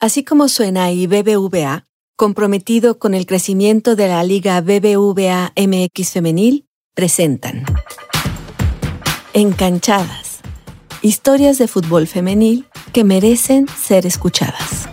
[0.00, 1.84] Así como suena y BBVA,
[2.14, 7.64] comprometido con el crecimiento de la Liga BBVA MX Femenil, presentan
[9.32, 10.38] Encanchadas.
[11.02, 14.87] Historias de fútbol femenil que merecen ser escuchadas.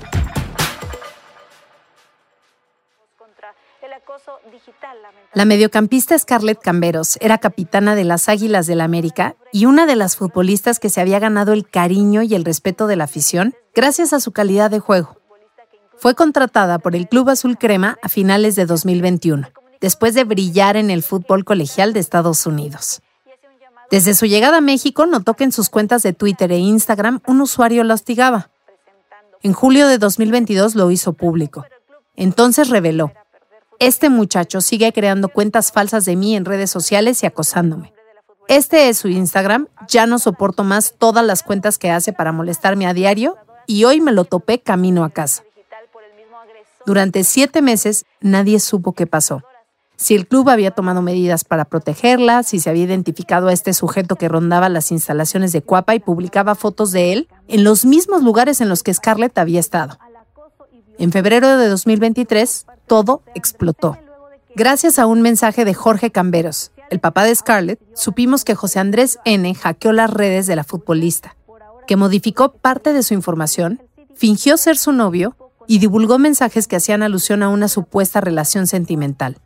[5.33, 9.95] La mediocampista Scarlett Camberos era capitana de las Águilas del la América y una de
[9.95, 14.13] las futbolistas que se había ganado el cariño y el respeto de la afición gracias
[14.13, 15.17] a su calidad de juego.
[15.97, 19.49] Fue contratada por el Club Azul Crema a finales de 2021,
[19.81, 23.01] después de brillar en el fútbol colegial de Estados Unidos.
[23.89, 27.41] Desde su llegada a México notó que en sus cuentas de Twitter e Instagram un
[27.41, 28.49] usuario la hostigaba.
[29.41, 31.65] En julio de 2022 lo hizo público.
[32.15, 33.11] Entonces reveló,
[33.79, 37.93] este muchacho sigue creando cuentas falsas de mí en redes sociales y acosándome.
[38.47, 42.85] Este es su Instagram, ya no soporto más todas las cuentas que hace para molestarme
[42.85, 45.43] a diario y hoy me lo topé camino a casa.
[46.85, 49.41] Durante siete meses nadie supo qué pasó.
[49.97, 54.17] Si el club había tomado medidas para protegerla, si se había identificado a este sujeto
[54.17, 58.61] que rondaba las instalaciones de Cuapa y publicaba fotos de él en los mismos lugares
[58.61, 59.97] en los que Scarlett había estado.
[60.99, 63.97] En febrero de 2023, todo explotó.
[64.55, 69.19] Gracias a un mensaje de Jorge Camberos, el papá de Scarlett, supimos que José Andrés
[69.25, 69.53] N.
[69.55, 71.35] hackeó las redes de la futbolista,
[71.87, 73.81] que modificó parte de su información,
[74.13, 75.35] fingió ser su novio
[75.67, 79.37] y divulgó mensajes que hacían alusión a una supuesta relación sentimental.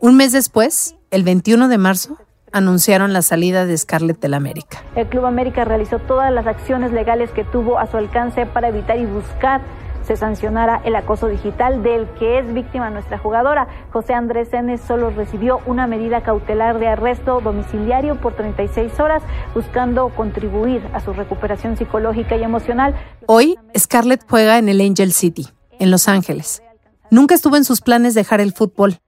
[0.00, 2.18] Un mes después, el 21 de marzo,
[2.52, 4.84] anunciaron la salida de Scarlett del América.
[4.94, 8.96] El Club América realizó todas las acciones legales que tuvo a su alcance para evitar
[8.96, 9.60] y buscar
[10.06, 13.68] se sancionara el acoso digital del que es víctima nuestra jugadora.
[13.92, 14.76] José Andrés N.
[14.78, 19.22] solo recibió una medida cautelar de arresto domiciliario por 36 horas,
[19.54, 22.94] buscando contribuir a su recuperación psicológica y emocional.
[23.26, 26.62] Hoy, Scarlett juega en el Angel City, en Los Ángeles.
[27.10, 28.98] Nunca estuvo en sus planes dejar el fútbol.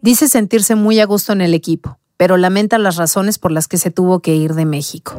[0.00, 3.78] Dice sentirse muy a gusto en el equipo, pero lamenta las razones por las que
[3.78, 5.14] se tuvo que ir de México.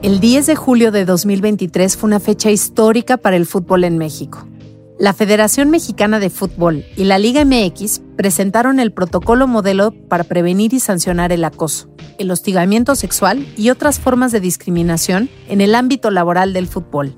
[0.00, 4.46] El 10 de julio de 2023 fue una fecha histórica para el fútbol en México.
[4.96, 10.72] La Federación Mexicana de Fútbol y la Liga MX presentaron el protocolo modelo para prevenir
[10.72, 11.88] y sancionar el acoso,
[12.18, 17.16] el hostigamiento sexual y otras formas de discriminación en el ámbito laboral del fútbol.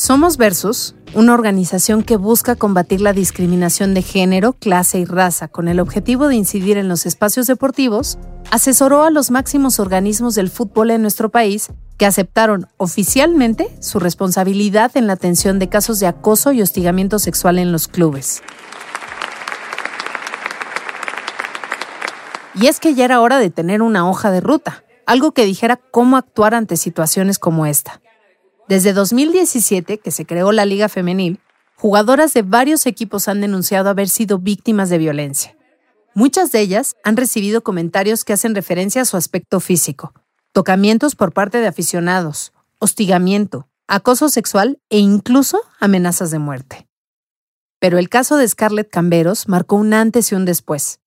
[0.00, 5.66] Somos Versus, una organización que busca combatir la discriminación de género, clase y raza con
[5.66, 8.16] el objetivo de incidir en los espacios deportivos,
[8.52, 14.96] asesoró a los máximos organismos del fútbol en nuestro país que aceptaron oficialmente su responsabilidad
[14.96, 18.40] en la atención de casos de acoso y hostigamiento sexual en los clubes.
[22.54, 25.74] Y es que ya era hora de tener una hoja de ruta, algo que dijera
[25.74, 28.00] cómo actuar ante situaciones como esta.
[28.68, 31.40] Desde 2017, que se creó la Liga Femenil,
[31.76, 35.56] jugadoras de varios equipos han denunciado haber sido víctimas de violencia.
[36.14, 40.12] Muchas de ellas han recibido comentarios que hacen referencia a su aspecto físico,
[40.52, 46.86] tocamientos por parte de aficionados, hostigamiento, acoso sexual e incluso amenazas de muerte.
[47.78, 51.00] Pero el caso de Scarlett Camberos marcó un antes y un después.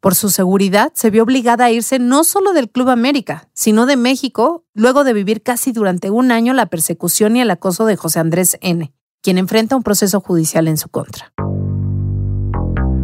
[0.00, 3.96] Por su seguridad, se vio obligada a irse no solo del Club América, sino de
[3.96, 8.20] México, luego de vivir casi durante un año la persecución y el acoso de José
[8.20, 8.92] Andrés N.,
[9.22, 11.32] quien enfrenta un proceso judicial en su contra.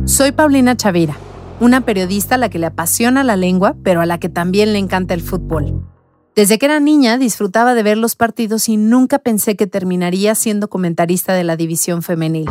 [0.05, 1.17] Soy Paulina Chavira,
[1.61, 4.79] una periodista a la que le apasiona la lengua, pero a la que también le
[4.79, 5.87] encanta el fútbol.
[6.35, 10.69] Desde que era niña disfrutaba de ver los partidos y nunca pensé que terminaría siendo
[10.69, 12.49] comentarista de la división femenil.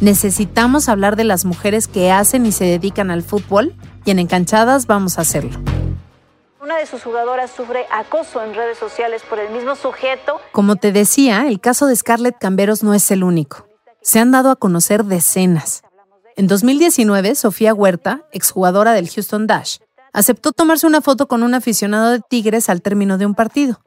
[0.00, 3.74] Necesitamos hablar de las mujeres que hacen y se dedican al fútbol
[4.04, 5.58] y en Encanchadas vamos a hacerlo.
[6.60, 10.38] Una de sus jugadoras sufre acoso en redes sociales por el mismo sujeto.
[10.52, 13.66] Como te decía, el caso de Scarlett Camberos no es el único.
[14.02, 15.82] Se han dado a conocer decenas.
[16.36, 19.78] En 2019, Sofía Huerta, exjugadora del Houston Dash,
[20.12, 23.80] aceptó tomarse una foto con un aficionado de Tigres al término de un partido.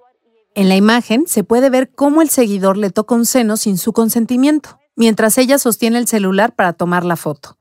[0.55, 3.93] En la imagen se puede ver cómo el seguidor le toca un seno sin su
[3.93, 7.57] consentimiento, mientras ella sostiene el celular para tomar la foto.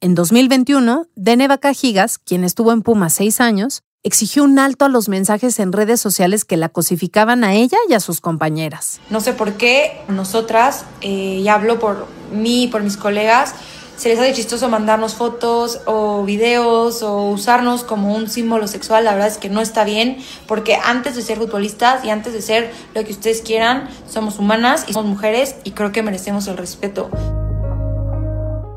[0.00, 5.08] En 2021, Deneva Cajigas, quien estuvo en Puma seis años, exigió un alto a los
[5.08, 9.00] mensajes en redes sociales que la cosificaban a ella y a sus compañeras.
[9.10, 13.54] No sé por qué nosotras, eh, y hablo por mí y por mis colegas,
[14.00, 19.12] se les hace chistoso mandarnos fotos o videos o usarnos como un símbolo sexual, la
[19.12, 20.16] verdad es que no está bien,
[20.46, 24.86] porque antes de ser futbolistas y antes de ser lo que ustedes quieran, somos humanas
[24.88, 27.10] y somos mujeres y creo que merecemos el respeto.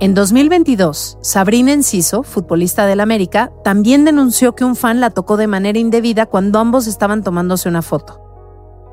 [0.02, 5.48] En 2022, Sabrina Enciso, futbolista del América, también denunció que un fan la tocó de
[5.48, 8.19] manera indebida cuando ambos estaban tomándose una foto.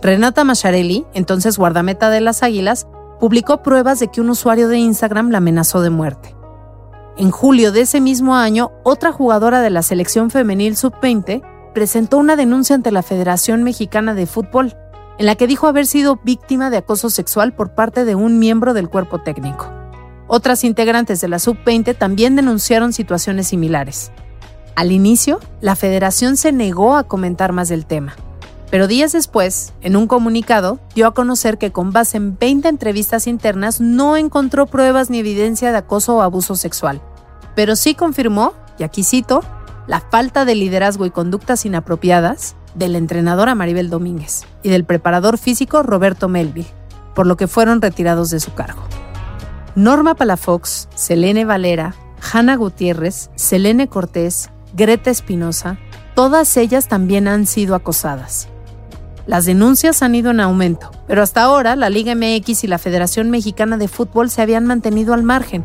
[0.01, 2.87] Renata Macharelli, entonces guardameta de las Águilas,
[3.21, 6.35] publicó pruebas de que un usuario de Instagram la amenazó de muerte.
[7.17, 11.43] En julio de ese mismo año, otra jugadora de la selección femenil sub-20
[11.75, 14.75] presentó una denuncia ante la Federación Mexicana de Fútbol,
[15.19, 18.73] en la que dijo haber sido víctima de acoso sexual por parte de un miembro
[18.73, 19.71] del cuerpo técnico.
[20.27, 24.13] Otras integrantes de la sub-20 también denunciaron situaciones similares.
[24.77, 28.17] Al inicio, la federación se negó a comentar más del tema,
[28.71, 33.27] pero días después, en un comunicado, dio a conocer que con base en 20 entrevistas
[33.27, 37.03] internas no encontró pruebas ni evidencia de acoso o abuso sexual,
[37.57, 39.43] pero sí confirmó, y aquí cito,
[39.89, 45.37] la falta de liderazgo y conductas inapropiadas de la entrenadora Maribel Domínguez y del preparador
[45.37, 46.71] físico Roberto Melville,
[47.15, 48.83] por lo que fueron retirados de su cargo.
[49.75, 51.95] Norma Palafox, Selene Valera,
[52.33, 55.79] Hanna Gutiérrez, Selene Cortés, Greta Espinosa,
[56.15, 58.50] todas ellas también han sido acosadas.
[59.31, 63.31] Las denuncias han ido en aumento, pero hasta ahora la Liga MX y la Federación
[63.31, 65.63] Mexicana de Fútbol se habían mantenido al margen,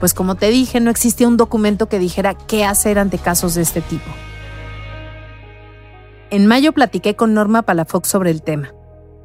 [0.00, 3.60] pues como te dije, no existía un documento que dijera qué hacer ante casos de
[3.60, 4.06] este tipo.
[6.30, 8.72] En mayo platiqué con Norma Palafox sobre el tema.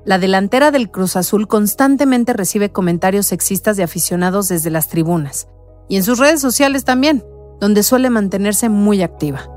[0.03, 5.47] La delantera del Cruz Azul constantemente recibe comentarios sexistas de aficionados desde las tribunas
[5.87, 7.23] y en sus redes sociales también,
[7.61, 9.49] donde suele mantenerse muy activa.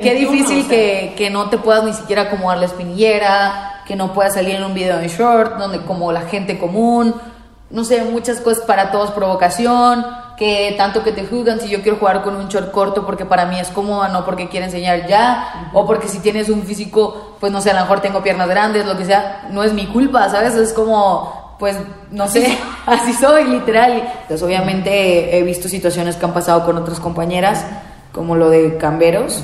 [0.00, 4.34] Qué difícil que, que, no te puedas ni siquiera acomodar la espinillera, que no puedas
[4.34, 7.14] salir en un video en short, donde como la gente común,
[7.70, 10.06] no sé, muchas cosas para todos, provocación,
[10.38, 13.44] que tanto que te juzgan si yo quiero jugar con un short corto porque para
[13.46, 17.52] mí es cómodo, no porque quiero enseñar ya, o porque si tienes un físico, pues
[17.52, 20.28] no sé, a lo mejor tengo piernas grandes, lo que sea, no es mi culpa,
[20.30, 20.54] ¿sabes?
[20.54, 21.76] Es como, pues
[22.10, 22.56] no sé,
[22.86, 24.08] así soy, literal.
[24.28, 27.64] Pues obviamente he visto situaciones que han pasado con otras compañeras,
[28.12, 29.42] como lo de Camberos.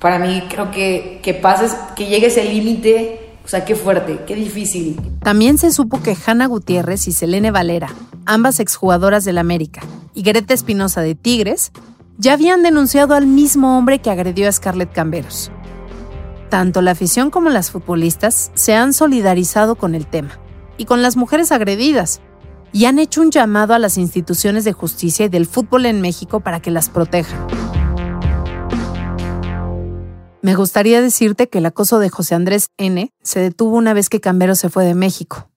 [0.00, 4.36] Para mí creo que, que pases, que llegue ese límite o sea, qué fuerte, qué
[4.36, 5.00] difícil.
[5.24, 7.88] También se supo que Hanna Gutiérrez y Selene Valera,
[8.26, 9.80] ambas exjugadoras del América,
[10.14, 11.72] y Greta Espinosa de Tigres,
[12.18, 15.50] ya habían denunciado al mismo hombre que agredió a Scarlett Camberos.
[16.48, 20.38] Tanto la afición como las futbolistas se han solidarizado con el tema
[20.76, 22.20] y con las mujeres agredidas
[22.72, 26.40] y han hecho un llamado a las instituciones de justicia y del fútbol en México
[26.40, 27.79] para que las protejan.
[30.42, 33.12] Me gustaría decirte que el acoso de José Andrés N.
[33.22, 35.50] se detuvo una vez que Camberos se fue de México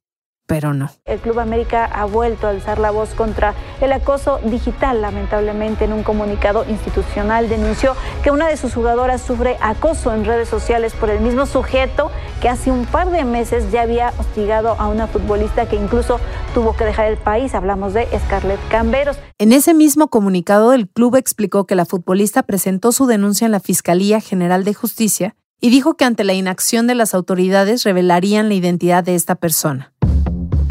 [0.45, 0.89] pero no.
[1.05, 5.01] El Club América ha vuelto a alzar la voz contra el acoso digital.
[5.01, 10.49] Lamentablemente, en un comunicado institucional denunció que una de sus jugadoras sufre acoso en redes
[10.49, 12.11] sociales por el mismo sujeto
[12.41, 16.19] que hace un par de meses ya había hostigado a una futbolista que incluso
[16.53, 17.55] tuvo que dejar el país.
[17.55, 19.17] Hablamos de Scarlett Camberos.
[19.37, 23.59] En ese mismo comunicado, el club explicó que la futbolista presentó su denuncia en la
[23.59, 28.55] Fiscalía General de Justicia y dijo que ante la inacción de las autoridades revelarían la
[28.55, 29.92] identidad de esta persona.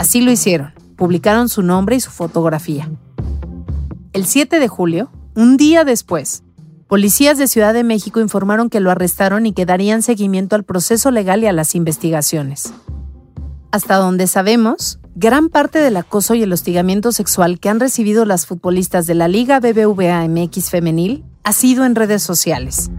[0.02, 2.90] Así lo hicieron, publicaron su nombre y su fotografía.
[4.12, 6.42] El 7 de julio, un día después,
[6.88, 11.12] policías de Ciudad de México informaron que lo arrestaron y que darían seguimiento al proceso
[11.12, 12.74] legal y a las investigaciones.
[13.70, 18.46] Hasta donde sabemos, gran parte del acoso y el hostigamiento sexual que han recibido las
[18.46, 22.90] futbolistas de la Liga BBVA MX femenil ha sido en redes sociales.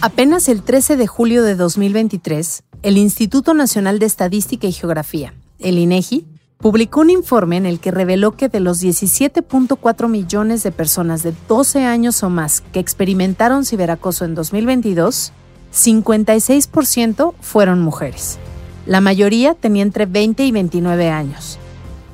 [0.00, 5.78] Apenas el 13 de julio de 2023, el Instituto Nacional de Estadística y Geografía, el
[5.78, 6.26] INEGI,
[6.58, 11.34] publicó un informe en el que reveló que de los 17.4 millones de personas de
[11.48, 15.32] 12 años o más que experimentaron ciberacoso en 2022,
[15.72, 18.38] 56% fueron mujeres.
[18.86, 21.58] La mayoría tenía entre 20 y 29 años.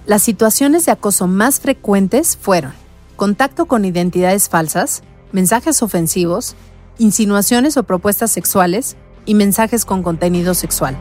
[0.07, 2.73] Las situaciones de acoso más frecuentes fueron
[3.17, 6.57] contacto con identidades falsas, mensajes ofensivos,
[6.99, 10.97] insinuaciones o propuestas sexuales y mensajes con contenido sexual.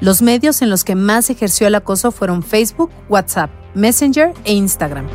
[0.00, 5.06] Los medios en los que más ejerció el acoso fueron Facebook, WhatsApp, Messenger e Instagram.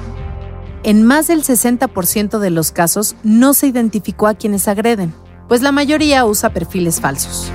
[0.84, 5.12] En más del 60% de los casos no se identificó a quienes agreden,
[5.48, 7.51] pues la mayoría usa perfiles falsos.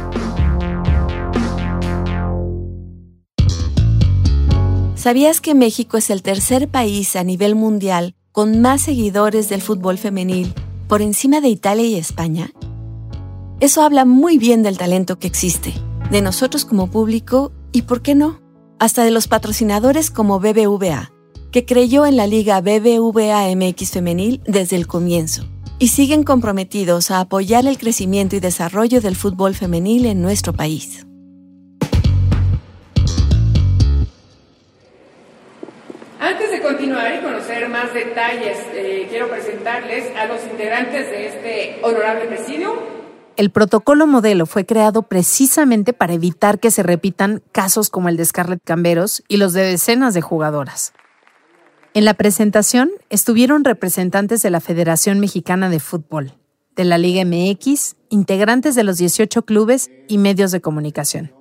[4.96, 9.98] ¿Sabías que México es el tercer país a nivel mundial con más seguidores del fútbol
[9.98, 10.52] femenil
[10.88, 12.50] por encima de Italia y España?
[13.60, 15.74] Eso habla muy bien del talento que existe
[16.10, 18.40] de nosotros como público y, ¿por qué no?,
[18.80, 21.12] hasta de los patrocinadores como BBVA,
[21.52, 25.44] que creyó en la Liga BBVA MX femenil desde el comienzo
[25.78, 31.06] y siguen comprometidos a apoyar el crecimiento y desarrollo del fútbol femenil en nuestro país.
[36.18, 41.78] Antes de continuar y conocer más detalles, eh, quiero presentarles a los integrantes de este
[41.82, 42.99] honorable presidio.
[43.40, 48.26] El protocolo modelo fue creado precisamente para evitar que se repitan casos como el de
[48.26, 50.92] Scarlett Camberos y los de decenas de jugadoras.
[51.94, 56.34] En la presentación estuvieron representantes de la Federación Mexicana de Fútbol,
[56.76, 61.32] de la Liga MX, integrantes de los 18 clubes y medios de comunicación.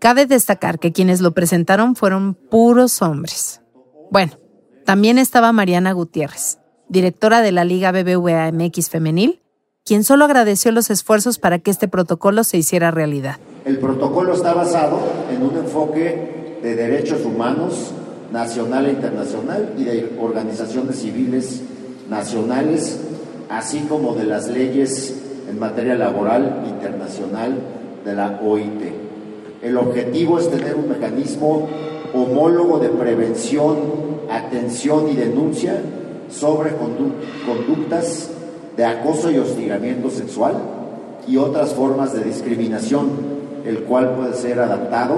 [0.00, 3.60] Cabe destacar que quienes lo presentaron fueron puros hombres.
[4.10, 4.32] Bueno,
[4.84, 9.43] también estaba Mariana Gutiérrez, directora de la Liga BBVA MX Femenil,
[9.84, 13.36] quien solo agradeció los esfuerzos para que este protocolo se hiciera realidad.
[13.66, 14.98] El protocolo está basado
[15.30, 17.92] en un enfoque de derechos humanos
[18.32, 21.60] nacional e internacional y de organizaciones civiles
[22.08, 23.00] nacionales,
[23.50, 27.54] así como de las leyes en materia laboral internacional
[28.04, 28.82] de la OIT.
[29.62, 31.68] El objetivo es tener un mecanismo
[32.14, 33.76] homólogo de prevención,
[34.30, 35.80] atención y denuncia
[36.30, 38.30] sobre conductas
[38.76, 40.54] de acoso y hostigamiento sexual
[41.26, 43.08] y otras formas de discriminación,
[43.64, 45.16] el cual puede ser adaptado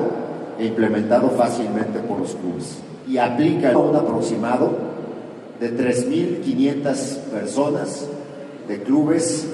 [0.59, 2.79] e implementado fácilmente por los clubes.
[3.09, 4.71] Y aplica un aproximado
[5.61, 8.07] de 3.500 personas
[8.69, 9.47] de clubes,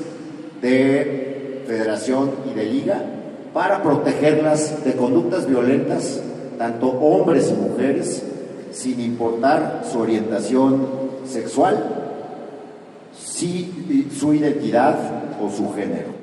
[0.60, 3.02] de federación y de liga
[3.52, 6.20] para protegerlas de conductas violentas,
[6.58, 8.22] tanto hombres y mujeres,
[8.72, 10.86] sin importar su orientación
[11.26, 12.01] sexual,
[13.32, 16.14] su identidad o su género.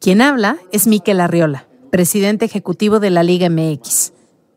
[0.00, 4.12] Quien habla es Miquel Arriola, presidente ejecutivo de la Liga MX.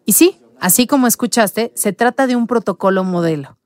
[0.06, 3.58] Y sí, así como escuchaste, se trata de un protocolo modelo.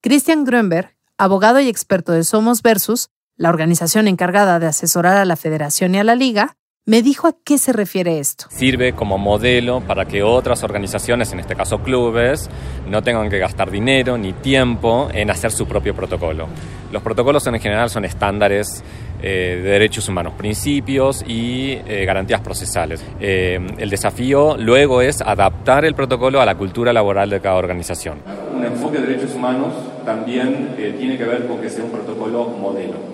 [0.00, 5.36] Christian Grönberg, abogado y experto de Somos Versus, la organización encargada de asesorar a la
[5.36, 8.46] federación y a la liga, me dijo a qué se refiere esto.
[8.50, 12.50] Sirve como modelo para que otras organizaciones, en este caso clubes,
[12.86, 16.46] no tengan que gastar dinero ni tiempo en hacer su propio protocolo.
[16.92, 18.84] Los protocolos en general son estándares
[19.22, 23.02] eh, de derechos humanos, principios y eh, garantías procesales.
[23.18, 28.18] Eh, el desafío luego es adaptar el protocolo a la cultura laboral de cada organización.
[28.54, 29.72] Un enfoque de derechos humanos
[30.04, 33.13] también tiene que ver con que sea un protocolo modelo.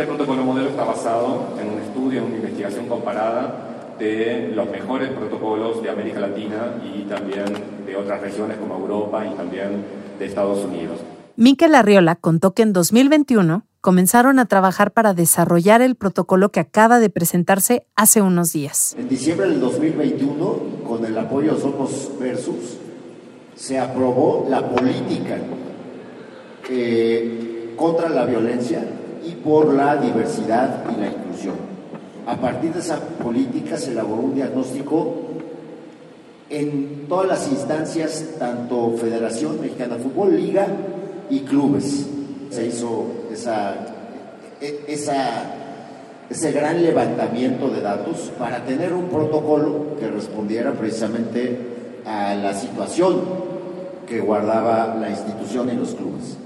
[0.00, 5.10] Este protocolo modelo está basado en un estudio, en una investigación comparada de los mejores
[5.10, 7.44] protocolos de América Latina y también
[7.84, 9.84] de otras regiones como Europa y también
[10.18, 11.00] de Estados Unidos.
[11.36, 16.98] Miquel Arriola contó que en 2021 comenzaron a trabajar para desarrollar el protocolo que acaba
[16.98, 18.96] de presentarse hace unos días.
[18.98, 20.56] En diciembre del 2021,
[20.88, 22.78] con el apoyo de Somos Versus,
[23.54, 25.36] se aprobó la política
[26.70, 28.82] eh, contra la violencia
[29.24, 31.54] y por la diversidad y la inclusión.
[32.26, 35.14] A partir de esa política se elaboró un diagnóstico
[36.48, 40.66] en todas las instancias, tanto Federación Mexicana de Fútbol, Liga
[41.28, 42.06] y clubes.
[42.50, 43.74] Se hizo esa,
[44.60, 51.58] e, ese gran levantamiento de datos para tener un protocolo que respondiera precisamente
[52.04, 53.20] a la situación
[54.06, 56.36] que guardaba la institución y los clubes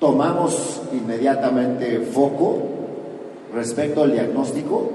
[0.00, 2.58] tomamos inmediatamente foco
[3.54, 4.90] respecto al diagnóstico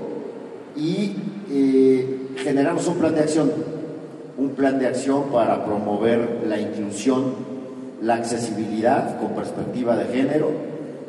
[0.75, 1.15] y
[1.50, 3.51] eh, generamos un plan de acción,
[4.38, 7.35] un plan de acción para promover la inclusión,
[8.01, 10.51] la accesibilidad con perspectiva de género,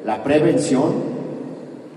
[0.05, 1.17] la prevención,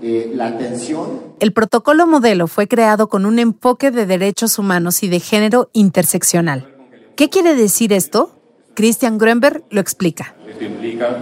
[0.02, 1.20] eh, la atención.
[1.38, 6.74] El protocolo modelo fue creado con un enfoque de derechos humanos y de género interseccional.
[7.14, 8.34] ¿Qué quiere decir esto?
[8.74, 10.34] Christian Grönberg lo explica.
[10.48, 11.18] Esto implica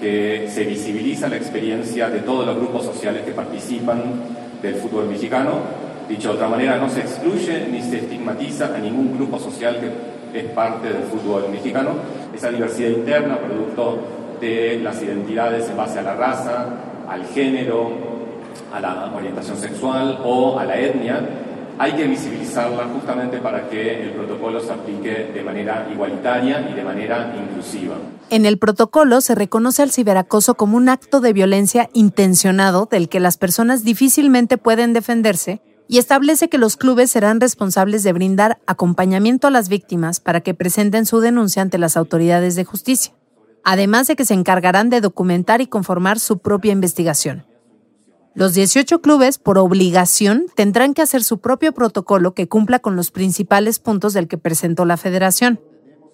[0.00, 4.02] que se visibiliza la experiencia de todos los grupos sociales que participan
[4.62, 5.52] del fútbol mexicano.
[6.08, 9.76] Dicho de otra manera, no se excluye ni se estigmatiza a ningún grupo social
[10.32, 11.90] que es parte del fútbol mexicano.
[12.34, 13.98] Esa diversidad interna, producto
[14.40, 16.66] de las identidades en base a la raza,
[17.08, 17.90] al género,
[18.72, 21.20] a la orientación sexual o a la etnia,
[21.78, 26.82] hay que visibilizarla justamente para que el protocolo se aplique de manera igualitaria y de
[26.82, 27.96] manera inclusiva.
[28.30, 33.20] En el protocolo se reconoce al ciberacoso como un acto de violencia intencionado del que
[33.20, 39.46] las personas difícilmente pueden defenderse y establece que los clubes serán responsables de brindar acompañamiento
[39.46, 43.14] a las víctimas para que presenten su denuncia ante las autoridades de justicia,
[43.64, 47.47] además de que se encargarán de documentar y conformar su propia investigación.
[48.38, 53.10] Los 18 clubes, por obligación, tendrán que hacer su propio protocolo que cumpla con los
[53.10, 55.58] principales puntos del que presentó la federación.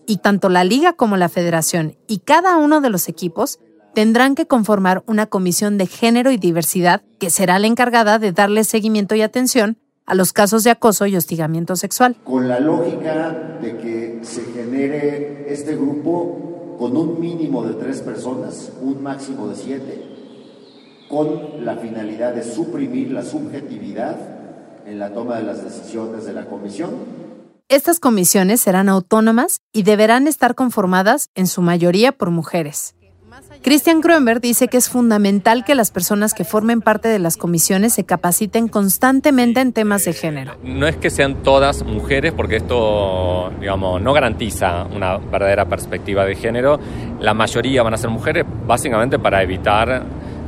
[0.06, 3.58] Y tanto la liga como la federación y cada uno de los equipos
[3.94, 8.64] tendrán que conformar una comisión de género y diversidad que será la encargada de darle
[8.64, 9.76] seguimiento y atención
[10.06, 12.16] a los casos de acoso y hostigamiento sexual.
[12.24, 18.72] Con la lógica de que se genere este grupo con un mínimo de tres personas,
[18.80, 20.13] un máximo de siete,
[21.08, 24.16] con la finalidad de suprimir la subjetividad
[24.86, 26.90] en la toma de las decisiones de la comisión.
[27.68, 32.94] Estas comisiones serán autónomas y deberán estar conformadas en su mayoría por mujeres.
[33.62, 37.94] Christian Kroenberg dice que es fundamental que las personas que formen parte de las comisiones
[37.94, 40.56] se capaciten constantemente en temas de género.
[40.62, 46.36] No es que sean todas mujeres, porque esto, digamos, no garantiza una verdadera perspectiva de
[46.36, 46.78] género.
[47.20, 50.04] La mayoría van a ser mujeres, básicamente para evitar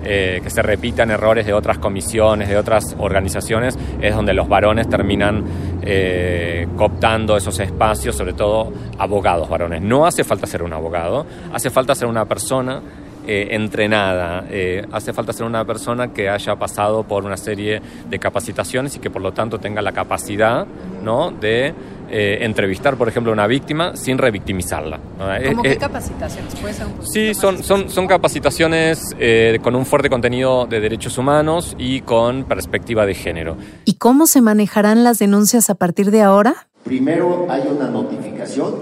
[0.09, 4.89] eh, que se repitan errores de otras comisiones, de otras organizaciones, es donde los varones
[4.89, 5.45] terminan
[5.83, 9.83] eh, cooptando esos espacios, sobre todo abogados varones.
[9.83, 12.81] No hace falta ser un abogado, hace falta ser una persona
[13.27, 14.45] eh, entrenada.
[14.93, 19.11] Hace falta ser una persona que haya pasado por una serie de capacitaciones y que
[19.11, 20.69] por lo tanto tenga la capacidad
[21.03, 21.33] ¿no?
[21.33, 21.75] de
[22.11, 25.01] eh, entrevistar, por ejemplo, a una víctima sin revictimizarla.
[25.49, 26.55] ¿Cómo qué capacitaciones?
[26.57, 29.15] ¿Puede ser un sí, son, son, son capacitaciones
[29.63, 33.57] con un fuerte contenido de derechos humanos y con perspectiva de género.
[33.85, 36.69] ¿Y cómo se manejarán las denuncias a partir de ahora?
[36.85, 38.75] Primero hay una notificación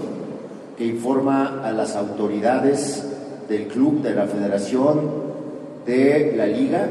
[0.77, 3.03] que informa a las autoridades
[3.49, 5.11] del club, de la federación,
[5.85, 6.87] de la liga,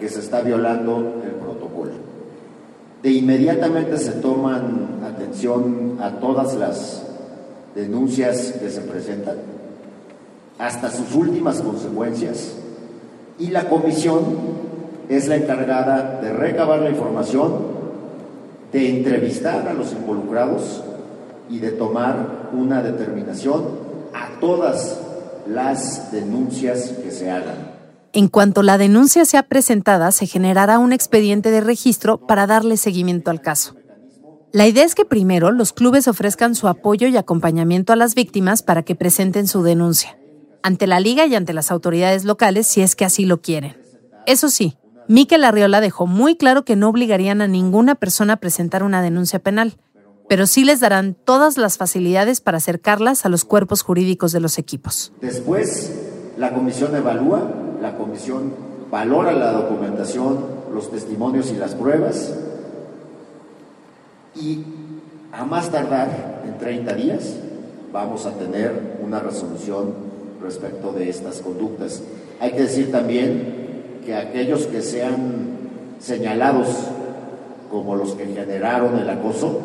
[0.00, 1.35] que se está violando el.
[3.06, 7.04] De inmediatamente se toman atención a todas las
[7.72, 9.36] denuncias que se presentan,
[10.58, 12.56] hasta sus últimas consecuencias,
[13.38, 14.24] y la comisión
[15.08, 17.52] es la encargada de recabar la información,
[18.72, 20.82] de entrevistar a los involucrados
[21.48, 23.66] y de tomar una determinación
[24.14, 25.00] a todas
[25.46, 27.65] las denuncias que se hagan.
[28.16, 33.30] En cuanto la denuncia sea presentada, se generará un expediente de registro para darle seguimiento
[33.30, 33.76] al caso.
[34.54, 38.62] La idea es que primero los clubes ofrezcan su apoyo y acompañamiento a las víctimas
[38.62, 40.18] para que presenten su denuncia,
[40.62, 43.76] ante la liga y ante las autoridades locales si es que así lo quieren.
[44.24, 48.82] Eso sí, Miquel Arriola dejó muy claro que no obligarían a ninguna persona a presentar
[48.82, 49.76] una denuncia penal,
[50.26, 54.56] pero sí les darán todas las facilidades para acercarlas a los cuerpos jurídicos de los
[54.56, 55.12] equipos.
[55.20, 55.92] Después,
[56.38, 58.52] la comisión evalúa, la comisión
[58.90, 60.38] valora la documentación,
[60.72, 62.34] los testimonios y las pruebas,
[64.34, 64.62] y
[65.32, 67.34] a más tardar en 30 días
[67.92, 69.94] vamos a tener una resolución
[70.42, 72.02] respecto de estas conductas.
[72.40, 75.46] Hay que decir también que aquellos que sean
[75.98, 76.68] señalados
[77.70, 79.60] como los que generaron el acoso,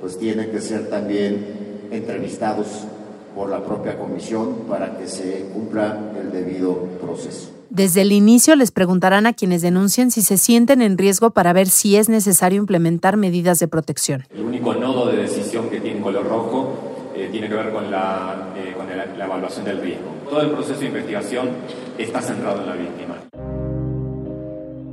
[0.00, 2.84] pues tienen que ser también entrevistados
[3.34, 7.50] por la propia comisión para que se cumpla el debido proceso.
[7.70, 11.68] Desde el inicio les preguntarán a quienes denuncien si se sienten en riesgo para ver
[11.68, 14.24] si es necesario implementar medidas de protección.
[14.32, 16.72] El único nodo de decisión que tiene color rojo
[17.16, 20.06] eh, tiene que ver con, la, eh, con la evaluación del riesgo.
[20.30, 21.48] Todo el proceso de investigación
[21.98, 23.14] está centrado en la víctima.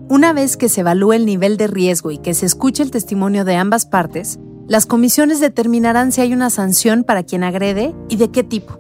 [0.10, 3.46] Una vez que se evalúe el nivel de riesgo y que se escuche el testimonio
[3.46, 8.32] de ambas partes, las comisiones determinarán si hay una sanción para quien agrede y de
[8.32, 8.80] qué tipo.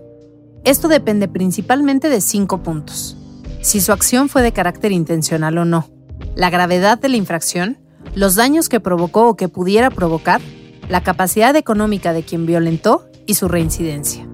[0.63, 3.17] Esto depende principalmente de cinco puntos.
[3.61, 5.89] Si su acción fue de carácter intencional o no,
[6.35, 7.79] la gravedad de la infracción,
[8.15, 10.41] los daños que provocó o que pudiera provocar,
[10.89, 14.27] la capacidad económica de quien violentó y su reincidencia.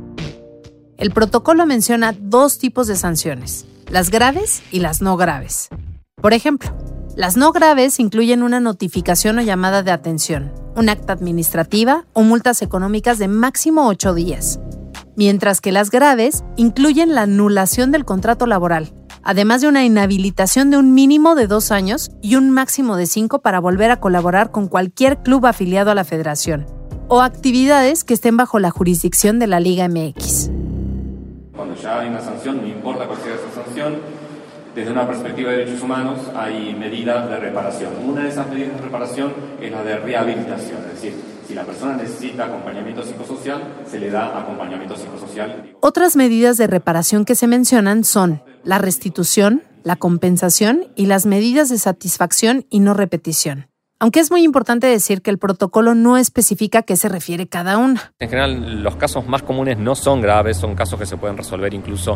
[0.97, 5.69] El protocolo menciona dos tipos de sanciones, las graves y las no graves.
[6.21, 6.75] Por ejemplo,
[7.15, 12.61] las no graves incluyen una notificación o llamada de atención, un acta administrativa o multas
[12.61, 14.59] económicas de máximo ocho días,
[15.15, 20.77] mientras que las graves incluyen la anulación del contrato laboral, además de una inhabilitación de
[20.77, 24.67] un mínimo de dos años y un máximo de cinco para volver a colaborar con
[24.67, 26.67] cualquier club afiliado a la federación,
[27.07, 30.51] o actividades que estén bajo la jurisdicción de la Liga MX.
[31.55, 33.95] Cuando ya hay una sanción, no importa cuál sea esa sanción,
[34.77, 37.93] desde una perspectiva de derechos humanos hay medidas de reparación.
[38.05, 41.13] Una de esas medidas de reparación es la de rehabilitación, es decir,
[41.47, 43.59] si la persona necesita acompañamiento psicosocial,
[43.89, 45.73] se le da acompañamiento psicosocial.
[45.81, 51.69] Otras medidas de reparación que se mencionan son la restitución, la compensación y las medidas
[51.69, 53.69] de satisfacción y no repetición.
[53.99, 57.79] Aunque es muy importante decir que el protocolo no especifica a qué se refiere cada
[57.79, 58.13] una.
[58.19, 61.73] En general, los casos más comunes no son graves, son casos que se pueden resolver
[61.73, 62.15] incluso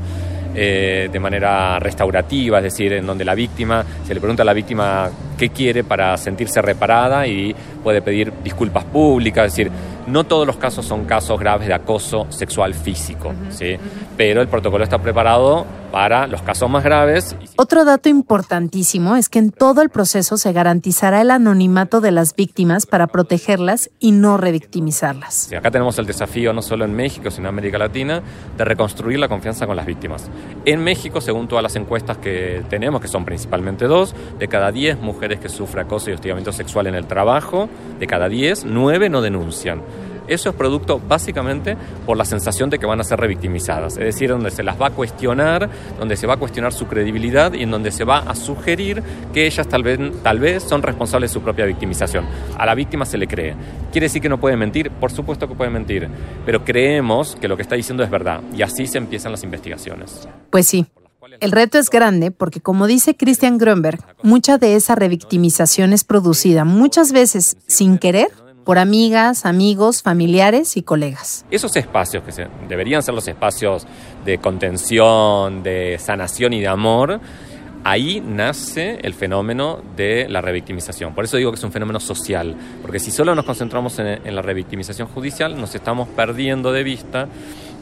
[0.55, 4.53] eh, de manera restaurativa, es decir, en donde la víctima, se le pregunta a la
[4.53, 9.71] víctima qué quiere para sentirse reparada y puede pedir disculpas públicas, es decir,
[10.07, 13.77] no todos los casos son casos graves de acoso sexual físico, ¿sí?
[14.17, 17.35] pero el protocolo está preparado para los casos más graves.
[17.57, 22.35] Otro dato importantísimo es que en todo el proceso se garantizará el anonimato de las
[22.35, 25.51] víctimas para protegerlas y no revictimizarlas.
[25.53, 28.21] acá tenemos el desafío no solo en México, sino en América Latina,
[28.57, 30.29] de reconstruir la confianza con las víctimas.
[30.63, 34.99] En México, según todas las encuestas que tenemos, que son principalmente dos, de cada 10
[34.99, 37.67] mujeres que sufren acoso y hostigamiento sexual en el trabajo,
[37.99, 39.81] de cada 10, 9 no denuncian.
[40.27, 44.29] Eso es producto básicamente por la sensación de que van a ser revictimizadas, es decir,
[44.29, 47.71] donde se las va a cuestionar, donde se va a cuestionar su credibilidad y en
[47.71, 49.03] donde se va a sugerir
[49.33, 52.25] que ellas tal vez, tal vez son responsables de su propia victimización.
[52.57, 53.55] A la víctima se le cree.
[53.91, 54.91] ¿Quiere decir que no puede mentir?
[54.91, 56.07] Por supuesto que puede mentir,
[56.45, 60.27] pero creemos que lo que está diciendo es verdad y así se empiezan las investigaciones.
[60.49, 60.85] Pues sí.
[61.39, 66.65] El reto es grande porque, como dice Christian Grönberg, mucha de esa revictimización es producida
[66.65, 68.27] muchas veces sin querer
[68.63, 71.45] por amigas, amigos, familiares y colegas.
[71.49, 73.85] Esos espacios que deberían ser los espacios
[74.25, 77.19] de contención, de sanación y de amor,
[77.83, 81.13] ahí nace el fenómeno de la revictimización.
[81.13, 84.41] Por eso digo que es un fenómeno social, porque si solo nos concentramos en, la
[84.41, 87.27] revictimización judicial, nos estamos perdiendo de vista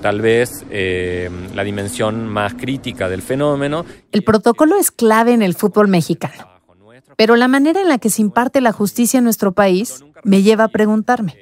[0.01, 3.85] tal vez eh, la dimensión más crítica del fenómeno.
[4.11, 6.47] El protocolo es clave en el fútbol mexicano,
[7.17, 10.65] pero la manera en la que se imparte la justicia en nuestro país me lleva
[10.65, 11.35] a preguntarme,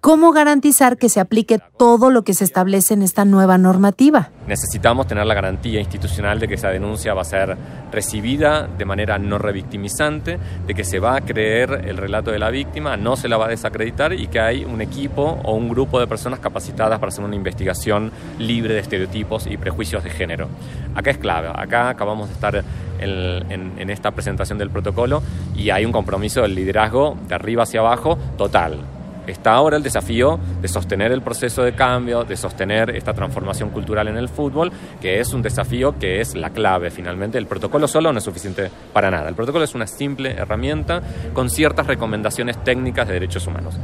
[0.00, 4.30] ¿cómo garantizar que se aplique todo lo que se establece en esta nueva normativa?
[4.46, 7.56] Necesitamos tener la garantía institucional de que esa denuncia va a ser
[7.92, 12.50] recibida de manera no revictimizante, de que se va a creer el relato de la
[12.50, 16.00] víctima, no se la va a desacreditar y que hay un equipo o un grupo
[16.00, 20.48] de personas capacitadas para hacer una investigación libre de estereotipos y prejuicios de género.
[20.94, 22.64] Acá es clave, acá acabamos de estar
[23.00, 25.22] en, esta presentación del protocolo
[25.56, 28.97] y hay un compromiso del liderazgo de arriba hacia abajo total.
[29.28, 34.08] Está ahora el desafío de sostener el proceso de cambio, de sostener esta transformación cultural
[34.08, 37.36] en el fútbol, que es un desafío que es la clave finalmente.
[37.36, 39.28] El protocolo solo no es suficiente para nada.
[39.28, 41.02] El protocolo es una simple herramienta
[41.34, 43.78] con ciertas recomendaciones técnicas de derechos humanos.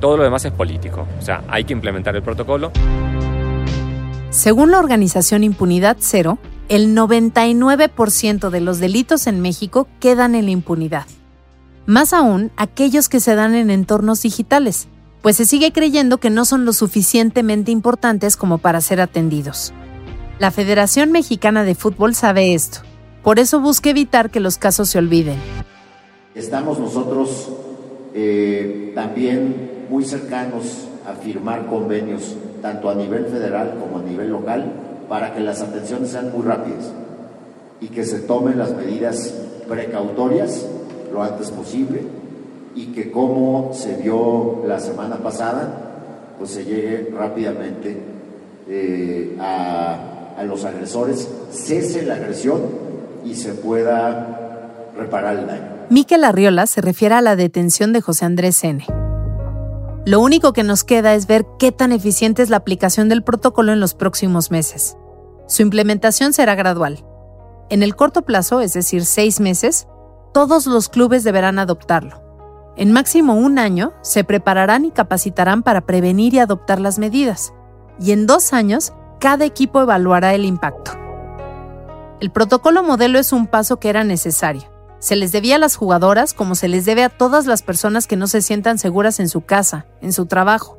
[0.00, 2.72] Todo lo demás es político, o sea, hay que implementar el protocolo.
[4.30, 6.38] Según la organización Impunidad Cero,
[6.70, 11.04] el 99% de los delitos en México quedan en la impunidad.
[11.86, 14.88] Más aún aquellos que se dan en entornos digitales,
[15.22, 19.72] pues se sigue creyendo que no son lo suficientemente importantes como para ser atendidos.
[20.38, 22.80] La Federación Mexicana de Fútbol sabe esto,
[23.22, 25.36] por eso busca evitar que los casos se olviden.
[26.34, 27.50] Estamos nosotros
[28.14, 34.72] eh, también muy cercanos a firmar convenios, tanto a nivel federal como a nivel local,
[35.08, 36.92] para que las atenciones sean muy rápidas
[37.80, 39.34] y que se tomen las medidas
[39.68, 40.66] precautorias
[41.12, 42.02] lo antes posible
[42.74, 48.00] y que como se vio la semana pasada, pues se llegue rápidamente
[48.68, 52.60] eh, a, a los agresores, cese la agresión
[53.24, 55.80] y se pueda reparar el daño.
[55.90, 58.84] Miquel Arriola se refiere a la detención de José Andrés N.
[60.06, 63.72] Lo único que nos queda es ver qué tan eficiente es la aplicación del protocolo
[63.72, 64.96] en los próximos meses.
[65.46, 67.04] Su implementación será gradual.
[67.68, 69.88] En el corto plazo, es decir, seis meses,
[70.32, 72.22] todos los clubes deberán adoptarlo.
[72.76, 77.52] En máximo un año, se prepararán y capacitarán para prevenir y adoptar las medidas.
[77.98, 80.92] Y en dos años, cada equipo evaluará el impacto.
[82.20, 84.62] El protocolo modelo es un paso que era necesario.
[84.98, 88.16] Se les debía a las jugadoras como se les debe a todas las personas que
[88.16, 90.78] no se sientan seguras en su casa, en su trabajo.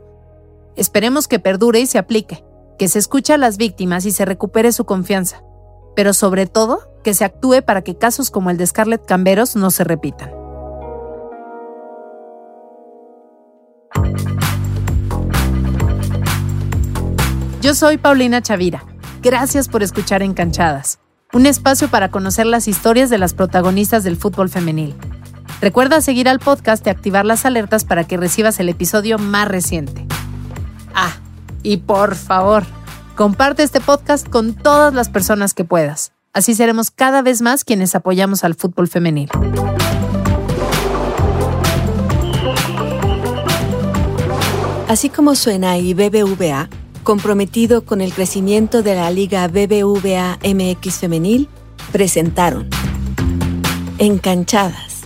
[0.76, 2.44] Esperemos que perdure y se aplique
[2.82, 5.44] que se escuche a las víctimas y se recupere su confianza,
[5.96, 9.72] pero sobre todo que se actúe para que casos como el de Scarlett Camberos no
[9.72, 10.32] se repitan.
[17.62, 18.84] Yo soy Paulina Chavira.
[19.22, 20.98] Gracias por escuchar Encanchadas,
[21.32, 24.96] un espacio para conocer las historias de las protagonistas del fútbol femenil.
[25.62, 30.08] Recuerda seguir al podcast y activar las alertas para que recibas el episodio más reciente.
[30.96, 31.14] Ah,
[31.62, 32.64] y por favor,
[33.16, 36.14] comparte este podcast con todas las personas que puedas.
[36.34, 39.30] Así seremos cada vez más quienes apoyamos al fútbol femenil.
[44.88, 46.70] Así como suena y BBVA,
[47.04, 51.48] comprometido con el crecimiento de la Liga BBVA MX Femenil,
[51.92, 52.70] presentaron
[53.98, 55.02] Encanchadas,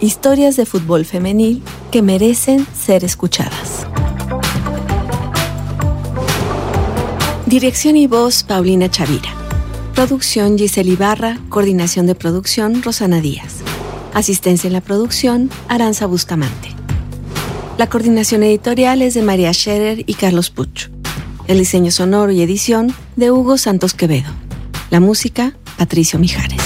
[0.00, 3.73] historias de fútbol femenil que merecen ser escuchadas.
[7.54, 9.32] Dirección y voz Paulina Chavira.
[9.94, 13.58] Producción Giselle Ibarra, coordinación de producción Rosana Díaz.
[14.12, 16.70] Asistencia en la producción Aranza Bustamante.
[17.78, 20.88] La coordinación editorial es de María Scherer y Carlos Puch.
[21.46, 24.32] El diseño sonoro y edición de Hugo Santos Quevedo.
[24.90, 26.60] La música, Patricio Mijares.